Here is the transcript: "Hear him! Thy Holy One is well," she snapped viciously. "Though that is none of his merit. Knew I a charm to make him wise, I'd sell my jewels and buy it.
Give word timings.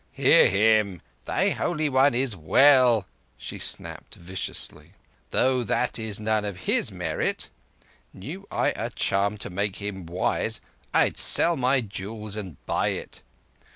"Hear 0.13 0.49
him! 0.49 1.03
Thy 1.25 1.51
Holy 1.51 1.87
One 1.87 2.15
is 2.15 2.35
well," 2.35 3.05
she 3.37 3.59
snapped 3.59 4.15
viciously. 4.15 4.93
"Though 5.29 5.61
that 5.61 5.99
is 5.99 6.19
none 6.19 6.43
of 6.43 6.61
his 6.65 6.91
merit. 6.91 7.51
Knew 8.11 8.47
I 8.49 8.69
a 8.69 8.89
charm 8.89 9.37
to 9.37 9.51
make 9.51 9.75
him 9.75 10.07
wise, 10.07 10.59
I'd 10.91 11.19
sell 11.19 11.55
my 11.55 11.81
jewels 11.81 12.35
and 12.35 12.57
buy 12.65 12.87
it. 12.87 13.21